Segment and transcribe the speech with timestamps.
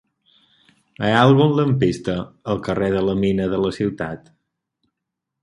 [1.07, 2.15] Hi ha algun lampista
[2.55, 4.35] al carrer de la Mina de la Ciutat?